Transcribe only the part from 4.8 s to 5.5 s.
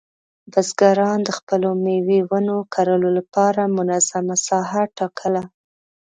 ټاکله.